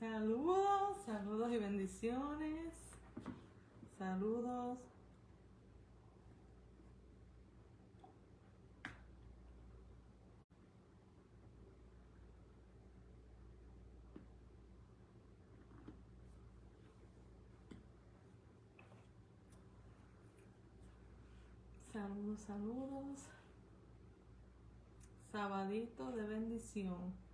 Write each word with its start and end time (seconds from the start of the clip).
Saludos, 0.00 0.96
saludos 1.04 1.52
y 1.52 1.58
bendiciones. 1.58 2.74
Saludos. 3.98 4.78
Saludos, 21.92 22.40
saludos. 22.40 23.28
Sabadito 25.30 26.10
de 26.12 26.22
bendición. 26.22 27.29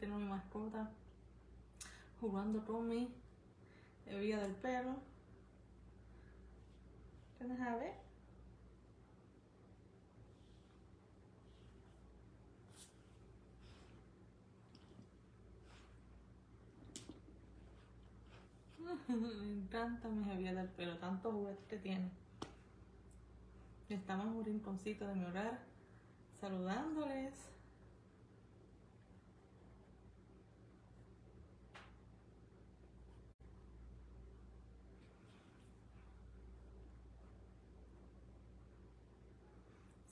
Tengo 0.00 0.16
mi 0.16 0.28
mascota 0.28 0.90
jugando 2.20 2.64
con 2.64 2.88
mi 2.88 3.12
hebilla 4.06 4.40
del 4.40 4.54
pelo. 4.54 4.94
¿Tienes 7.38 7.60
a 7.60 7.76
ver? 7.76 7.94
Me 19.08 19.52
encanta 19.52 20.08
mi 20.08 20.30
hebilla 20.30 20.54
del 20.54 20.68
pelo, 20.68 20.96
tantos 20.98 21.32
juguetes 21.34 21.66
que 21.66 21.78
tiene. 21.78 22.10
Estamos 23.88 24.26
en 24.26 24.32
un 24.32 24.44
rinconcito 24.44 25.08
de 25.08 25.14
mi 25.16 25.24
hogar 25.24 25.58
saludándoles. 26.40 27.57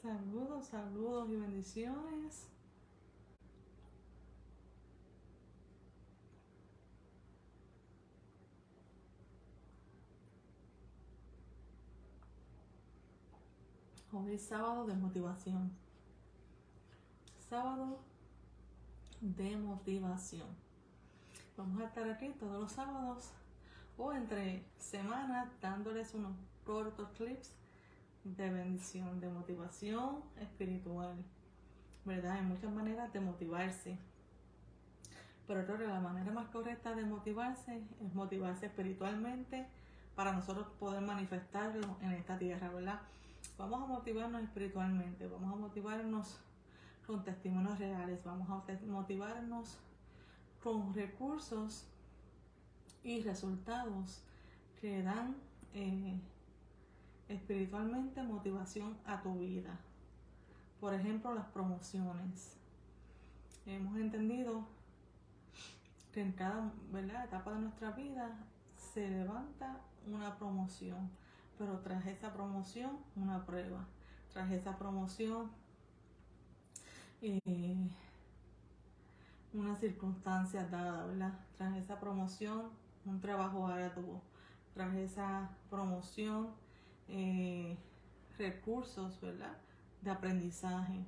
Saludos, 0.07 0.67
saludos 0.67 1.29
y 1.31 1.35
bendiciones. 1.35 2.47
Hoy 14.13 14.35
es 14.35 14.43
sábado 14.43 14.87
de 14.87 14.95
motivación. 14.95 15.73
Sábado 17.51 17.99
de 19.21 19.57
motivación. 19.57 20.47
Vamos 21.57 21.83
a 21.83 21.87
estar 21.87 22.09
aquí 22.09 22.29
todos 22.39 22.61
los 22.61 22.71
sábados 22.71 23.33
o 23.99 24.13
entre 24.13 24.65
semanas 24.79 25.49
dándoles 25.61 26.15
unos 26.15 26.37
cortos 26.65 27.09
clips 27.17 27.57
de 28.35 28.51
bendición, 28.51 29.21
de 29.21 29.29
motivación 29.29 30.23
espiritual. 30.41 31.15
¿Verdad? 32.05 32.33
Hay 32.33 32.43
muchas 32.43 32.73
maneras 32.73 33.13
de 33.13 33.21
motivarse. 33.21 33.99
Pero 35.47 35.65
creo 35.65 35.79
que 35.79 35.87
la 35.87 36.01
manera 36.01 36.33
más 36.33 36.49
correcta 36.49 36.95
de 36.95 37.05
motivarse 37.05 37.81
es 38.05 38.15
motivarse 38.15 38.67
espiritualmente 38.67 39.67
para 40.17 40.33
nosotros 40.33 40.67
poder 40.81 41.03
manifestarlo 41.03 41.97
en 42.01 42.13
esta 42.13 42.39
tierra, 42.39 42.69
¿verdad? 42.71 43.01
Vamos 43.59 43.83
a 43.83 43.87
motivarnos 43.87 44.43
espiritualmente, 44.43 45.29
vamos 45.29 45.53
a 45.53 45.57
motivarnos 45.57 46.39
con 47.07 47.23
testimonios 47.23 47.79
reales, 47.79 48.25
vamos 48.25 48.49
a 48.51 48.63
motivarnos 48.87 49.79
con 50.63 50.93
recursos 50.95 51.87
y 53.05 53.23
resultados 53.23 54.23
que 54.81 55.03
dan 55.03 55.37
eh, 55.75 56.19
espiritualmente 57.29 58.23
motivación 58.23 58.97
a 59.05 59.23
tu 59.23 59.39
vida. 59.39 59.79
Por 60.81 60.95
ejemplo, 60.95 61.35
las 61.35 61.47
promociones. 61.47 62.57
Hemos 63.65 63.97
entendido 63.97 64.65
que 66.13 66.23
en 66.23 66.33
cada 66.33 66.73
etapa 67.25 67.53
de 67.53 67.61
nuestra 67.61 67.91
vida 67.91 68.37
se 68.77 69.09
levanta 69.09 69.81
una 70.07 70.37
promoción, 70.37 71.11
pero 71.59 71.81
tras 71.81 72.07
esa 72.07 72.33
promoción 72.33 72.99
una 73.17 73.45
prueba, 73.45 73.85
tras 74.33 74.51
esa 74.53 74.79
promoción 74.79 75.51
eh, 77.23 77.89
una 79.53 79.75
circunstancia 79.77 80.67
dada, 80.69 81.07
¿verdad? 81.07 81.33
Tras 81.57 81.77
esa 81.77 81.99
promoción 81.99 82.71
un 83.05 83.21
trabajo 83.21 83.67
arduo, 83.67 84.23
tras 84.75 84.95
esa 84.97 85.51
promoción 85.71 86.49
eh, 87.09 87.77
recursos, 88.39 89.21
¿verdad? 89.21 89.57
De 90.03 90.11
aprendizaje. 90.11 91.05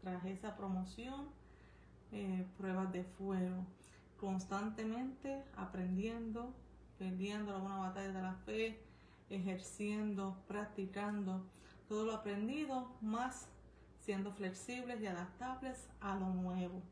Tras 0.00 0.24
esa 0.24 0.56
promoción, 0.56 1.28
eh, 2.12 2.46
pruebas 2.56 2.92
de 2.92 3.04
fuego. 3.04 3.66
Constantemente 4.18 5.42
aprendiendo, 5.56 6.54
perdiendo 6.98 7.54
alguna 7.54 7.78
batalla 7.78 8.12
de 8.12 8.22
la 8.22 8.34
fe, 8.34 8.80
ejerciendo, 9.30 10.36
practicando 10.46 11.44
todo 11.88 12.06
lo 12.06 12.14
aprendido, 12.14 12.90
más 13.00 13.48
siendo 14.00 14.32
flexibles 14.32 15.00
y 15.00 15.06
adaptables 15.06 15.88
a 16.00 16.14
lo 16.14 16.28
nuevo. 16.28 16.82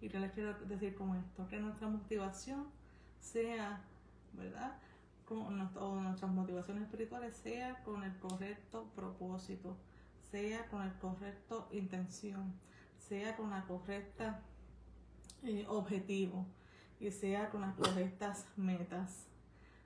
Y 0.00 0.08
que 0.08 0.20
les 0.20 0.32
quiero 0.32 0.54
decir 0.66 0.94
con 0.94 1.16
esto, 1.16 1.48
que 1.48 1.58
nuestra 1.58 1.88
motivación 1.88 2.66
sea, 3.18 3.80
¿verdad? 4.34 4.76
Con 5.28 5.58
nuestras 5.58 6.30
motivaciones 6.30 6.84
espirituales 6.84 7.36
sea 7.36 7.82
con 7.84 8.02
el 8.02 8.16
correcto 8.18 8.90
propósito, 8.96 9.76
sea 10.30 10.66
con 10.68 10.82
el 10.82 10.92
correcto 10.94 11.68
intención, 11.70 12.54
sea 12.96 13.36
con 13.36 13.50
la 13.50 13.64
correcta 13.66 14.40
eh, 15.42 15.66
objetivo 15.68 16.46
y 16.98 17.10
sea 17.10 17.50
con 17.50 17.60
las 17.60 17.74
correctas 17.74 18.46
metas. 18.56 19.26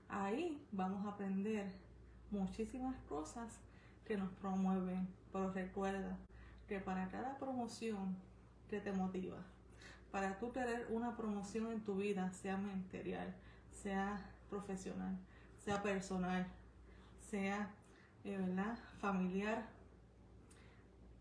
Ahí 0.08 0.64
vamos 0.70 1.04
a 1.06 1.10
aprender 1.10 1.72
muchísimas 2.30 2.94
cosas 3.08 3.58
que 4.04 4.16
nos 4.16 4.30
promueven, 4.34 5.08
pero 5.32 5.52
recuerda 5.52 6.18
que 6.68 6.78
para 6.78 7.08
cada 7.08 7.36
promoción 7.38 8.16
que 8.70 8.80
te 8.80 8.92
motiva, 8.92 9.38
para 10.12 10.38
tú 10.38 10.50
tener 10.50 10.86
una 10.90 11.16
promoción 11.16 11.72
en 11.72 11.80
tu 11.80 11.96
vida, 11.96 12.32
sea 12.32 12.56
material, 12.56 13.34
sea 13.72 14.30
profesional, 14.48 15.18
sea 15.64 15.82
personal, 15.82 16.46
sea 17.30 17.70
eh, 18.24 18.36
¿verdad? 18.36 18.78
familiar, 19.00 19.66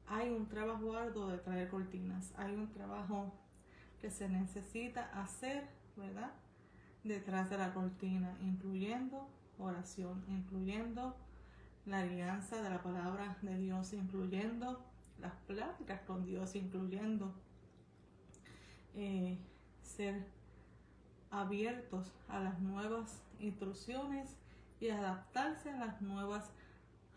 hay 0.08 0.30
un 0.30 0.48
trabajo 0.48 0.96
arduo 0.96 1.28
de 1.28 1.38
traer 1.38 1.70
cortinas, 1.70 2.34
hay 2.38 2.54
un 2.54 2.72
trabajo 2.72 3.34
que 4.02 4.12
se 4.12 4.28
necesita 4.28 5.10
hacer, 5.22 5.68
¿verdad? 5.96 6.32
Detrás 7.04 7.50
de 7.50 7.58
la 7.58 7.74
cortina, 7.74 8.38
incluyendo 8.42 9.30
oración, 9.58 10.24
incluyendo 10.28 11.16
la 11.86 12.00
alianza 12.00 12.62
de 12.62 12.70
la 12.70 12.82
palabra 12.84 13.38
de 13.42 13.58
Dios, 13.58 13.94
incluyendo 13.94 14.84
las 15.20 15.34
pláticas 15.48 16.02
con 16.02 16.26
Dios, 16.26 16.56
incluyendo 16.56 17.34
eh, 18.96 19.38
ser 19.82 20.28
abiertos 21.32 22.12
a 22.28 22.40
las 22.40 22.60
nuevas 22.60 23.22
instrucciones 23.40 24.36
y 24.80 24.90
adaptarse 24.90 25.72
a 25.72 25.78
las 25.78 26.02
nuevas 26.02 26.52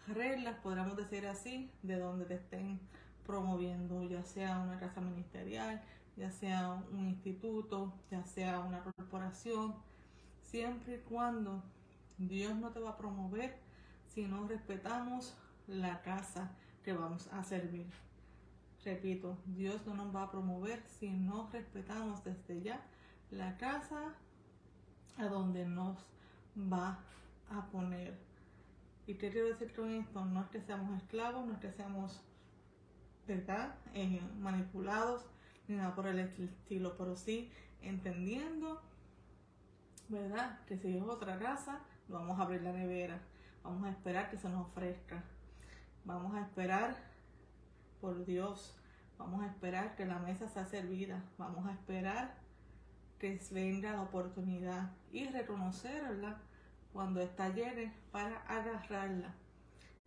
reglas, 0.06 0.56
podríamos 0.62 0.96
decir 0.96 1.26
así, 1.26 1.70
de 1.82 1.98
donde 1.98 2.24
te 2.24 2.34
estén 2.34 2.80
promoviendo, 3.26 4.02
ya 4.04 4.22
sea 4.22 4.60
una 4.60 4.78
casa 4.78 5.00
ministerial, 5.00 5.82
ya 6.16 6.30
sea 6.30 6.82
un 6.92 7.08
instituto, 7.08 7.92
ya 8.10 8.24
sea 8.24 8.60
una 8.60 8.82
corporación, 8.82 9.74
siempre 10.42 10.96
y 10.96 10.98
cuando 11.08 11.62
Dios 12.18 12.54
no 12.56 12.70
te 12.70 12.80
va 12.80 12.90
a 12.90 12.96
promover 12.96 13.56
si 14.14 14.24
no 14.26 14.46
respetamos 14.46 15.34
la 15.66 16.02
casa 16.02 16.50
que 16.84 16.92
vamos 16.92 17.28
a 17.32 17.42
servir. 17.42 17.86
Repito, 18.84 19.38
Dios 19.46 19.80
no 19.86 19.94
nos 19.94 20.14
va 20.14 20.24
a 20.24 20.30
promover 20.30 20.82
si 20.86 21.08
no 21.10 21.48
respetamos 21.50 22.22
desde 22.22 22.62
ya 22.62 22.80
la 23.36 23.56
casa 23.56 24.14
a 25.18 25.26
donde 25.26 25.66
nos 25.66 25.96
va 26.56 26.98
a 27.50 27.66
poner. 27.66 28.18
¿Y 29.06 29.14
qué 29.14 29.30
quiero 29.30 29.48
decir 29.48 29.74
con 29.74 29.90
esto? 29.90 30.24
No 30.24 30.42
es 30.42 30.48
que 30.48 30.60
seamos 30.60 30.96
esclavos, 31.02 31.46
no 31.46 31.54
es 31.54 31.58
que 31.60 31.72
seamos, 31.72 32.22
¿verdad? 33.26 33.74
Eh, 33.92 34.20
manipulados, 34.38 35.26
ni 35.68 35.76
nada 35.76 35.94
por 35.94 36.06
el 36.06 36.18
estilo, 36.18 36.96
pero 36.96 37.16
sí 37.16 37.50
entendiendo, 37.82 38.80
¿verdad? 40.08 40.58
Que 40.66 40.78
si 40.78 40.96
es 40.96 41.02
otra 41.02 41.38
casa, 41.38 41.80
vamos 42.08 42.38
a 42.38 42.42
abrir 42.42 42.62
la 42.62 42.72
nevera, 42.72 43.20
vamos 43.62 43.84
a 43.84 43.90
esperar 43.90 44.30
que 44.30 44.38
se 44.38 44.48
nos 44.48 44.68
ofrezca, 44.68 45.22
vamos 46.04 46.34
a 46.34 46.40
esperar 46.40 46.96
por 48.00 48.24
Dios, 48.24 48.74
Vamos 49.18 49.42
a 49.42 49.46
esperar 49.46 49.94
que 49.96 50.06
la 50.06 50.18
mesa 50.18 50.48
sea 50.48 50.66
servida. 50.66 51.22
Vamos 51.38 51.66
a 51.66 51.72
esperar 51.72 52.34
que 53.18 53.40
venga 53.50 53.92
la 53.92 54.02
oportunidad 54.02 54.90
y 55.12 55.26
reconocerla 55.26 56.40
cuando 56.92 57.20
está 57.20 57.48
llena 57.48 57.92
para 58.12 58.38
agarrarla 58.42 59.34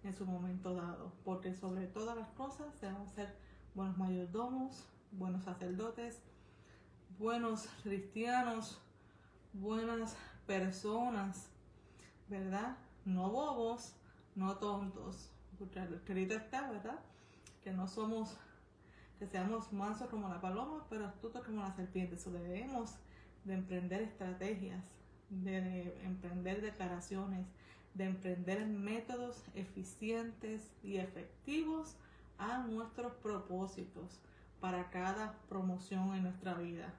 en 0.04 0.14
su 0.14 0.26
momento 0.26 0.74
dado. 0.74 1.14
Porque 1.24 1.54
sobre 1.54 1.88
todas 1.88 2.18
las 2.18 2.30
cosas 2.30 2.80
debemos 2.80 3.12
ser 3.12 3.36
buenos 3.74 3.98
mayordomos, 3.98 4.88
buenos 5.12 5.44
sacerdotes, 5.44 6.22
buenos 7.18 7.68
cristianos, 7.84 8.80
buenas 9.54 10.16
personas, 10.46 11.50
¿verdad? 12.28 12.78
No 13.06 13.30
bobos, 13.30 13.94
no 14.36 14.58
tontos. 14.58 15.30
Porque 15.58 15.80
escrito 15.80 16.36
está, 16.36 16.70
¿verdad? 16.72 17.00
Que 17.64 17.72
no 17.72 17.88
somos, 17.88 18.38
que 19.20 19.28
seamos 19.28 19.72
mansos 19.74 20.10
como 20.10 20.30
la 20.30 20.42
paloma, 20.42 20.86
pero 20.90 21.06
astutos 21.06 21.44
como 21.44 21.62
la 21.62 21.76
serpiente. 21.76 22.16
Eso 22.16 22.32
debemos 22.32 22.96
de 23.44 23.56
emprender 23.56 24.02
estrategias, 24.02 24.86
de 25.30 26.04
emprender 26.04 26.62
declaraciones, 26.62 27.48
de 27.94 28.06
emprender 28.06 28.66
métodos 28.68 29.44
eficientes 29.56 30.72
y 30.84 30.98
efectivos 30.98 31.96
a 32.38 32.60
nuestros 32.60 33.14
propósitos 33.14 34.20
para 34.60 34.90
cada 34.90 35.34
promoción 35.50 36.14
en 36.14 36.24
nuestra 36.24 36.54
vida. 36.54 36.94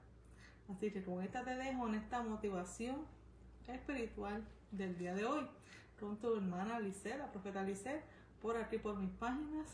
Así 0.69 0.91
que 0.91 1.03
con 1.03 1.23
esta 1.23 1.43
te 1.43 1.55
dejo 1.55 1.87
en 1.87 1.95
esta 1.95 2.21
motivación 2.21 2.97
espiritual 3.67 4.43
del 4.71 4.97
día 4.97 5.13
de 5.15 5.25
hoy 5.25 5.47
con 5.99 6.17
tu 6.17 6.35
hermana 6.35 6.79
Lice, 6.79 7.17
la 7.17 7.31
profeta 7.31 7.63
Lice, 7.63 8.01
por 8.41 8.57
aquí 8.57 8.77
por 8.77 8.95
mis 8.97 9.11
páginas 9.11 9.67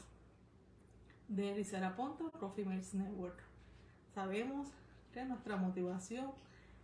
de 1.28 1.56
Licera 1.56 1.96
Ponto, 1.96 2.32
Coffee 2.32 2.66
Network. 2.66 3.42
Sabemos 4.14 4.70
que 5.14 5.26
nuestra 5.26 5.58
motivación 5.58 6.32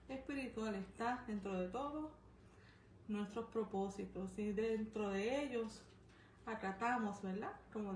espiritual 0.09 0.75
está 0.75 1.23
dentro 1.27 1.59
de 1.59 1.69
todo 1.69 2.11
nuestros 3.07 3.45
propósitos 3.47 4.37
y 4.39 4.51
dentro 4.53 5.09
de 5.09 5.43
ellos 5.43 5.83
acatamos, 6.45 7.21
¿verdad? 7.21 7.51
Como, 7.71 7.93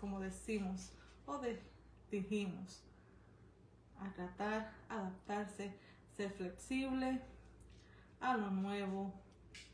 como 0.00 0.20
decimos 0.20 0.92
o 1.26 1.40
dijimos, 2.10 2.84
acatar, 4.00 4.72
adaptarse, 4.88 5.74
ser 6.16 6.30
flexible 6.30 7.20
a 8.20 8.36
lo 8.36 8.50
nuevo 8.50 9.12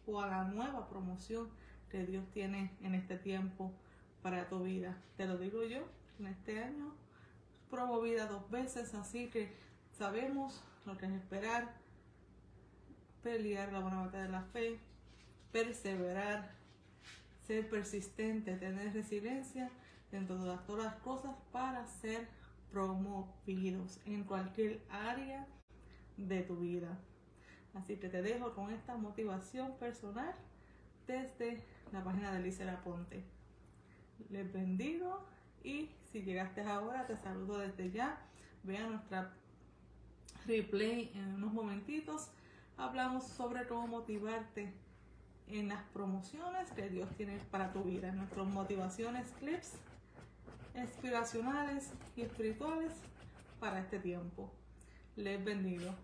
o 0.07 0.21
a 0.21 0.27
la 0.27 0.45
nueva 0.45 0.89
promoción 0.89 1.49
que 1.91 2.05
Dios 2.05 2.25
tiene 2.33 2.77
en 2.83 2.95
este 2.95 3.17
tiempo 3.17 3.73
para 4.25 4.49
tu 4.49 4.61
vida. 4.61 4.97
Te 5.19 5.27
lo 5.27 5.37
digo 5.37 5.63
yo, 5.65 5.83
en 6.19 6.29
este 6.29 6.65
año 6.65 6.95
promovida 7.69 8.27
dos 8.27 8.51
veces, 8.51 8.95
así 8.95 9.29
que 9.29 9.53
sabemos 9.99 10.65
lo 10.87 10.97
que 10.97 11.05
es 11.05 11.13
esperar, 11.13 11.75
pelear 13.23 13.71
la 13.71 13.81
buena 13.81 14.01
batalla 14.01 14.25
de 14.25 14.31
la 14.31 14.43
fe, 14.45 14.81
perseverar, 15.53 16.55
ser 17.47 17.69
persistente, 17.69 18.57
tener 18.57 18.95
resiliencia 18.95 19.71
dentro 20.11 20.39
de 20.39 20.57
todas 20.67 20.85
las 20.85 20.95
cosas 21.03 21.37
para 21.53 21.87
ser 21.87 22.27
promovidos 22.73 24.01
en 24.07 24.25
cualquier 24.25 24.81
área 24.89 25.47
de 26.17 26.41
tu 26.41 26.57
vida. 26.57 26.99
Así 27.75 27.99
que 27.99 28.09
te 28.09 28.23
dejo 28.23 28.55
con 28.55 28.73
esta 28.73 28.97
motivación 28.97 29.77
personal 29.77 30.35
desde 31.07 31.63
la 31.93 32.03
página 32.03 32.33
de 32.33 32.41
Licera 32.41 32.83
Ponte. 32.83 33.44
Les 34.31 34.53
bendigo 34.53 35.25
y 35.63 35.91
si 36.13 36.23
llegaste 36.23 36.63
ahora 36.63 37.07
te 37.07 37.17
saludo 37.17 37.59
desde 37.59 37.91
ya. 37.91 38.19
Vean 38.63 38.91
nuestra 38.91 39.33
replay 40.47 41.11
en 41.15 41.35
unos 41.35 41.53
momentitos. 41.53 42.29
Hablamos 42.77 43.25
sobre 43.25 43.67
cómo 43.67 43.87
motivarte 43.87 44.73
en 45.49 45.69
las 45.69 45.83
promociones 45.93 46.71
que 46.73 46.89
Dios 46.89 47.09
tiene 47.17 47.39
para 47.51 47.73
tu 47.73 47.85
vida. 47.85 48.13
Nuestras 48.13 48.47
motivaciones, 48.47 49.29
clips 49.39 49.73
inspiracionales 50.75 51.91
y 52.17 52.23
espirituales 52.23 52.93
para 53.61 53.81
este 53.81 53.99
tiempo. 53.99 54.51
Les 55.17 55.43
bendigo. 55.45 55.95